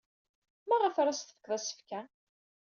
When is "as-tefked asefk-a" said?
1.13-2.01